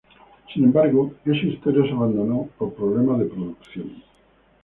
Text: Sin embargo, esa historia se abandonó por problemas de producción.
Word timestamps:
Sin 0.51 0.63
embargo, 0.63 1.13
esa 1.25 1.35
historia 1.45 1.83
se 1.85 1.91
abandonó 1.91 2.49
por 2.57 2.73
problemas 2.73 3.19
de 3.19 3.25
producción. 3.25 4.03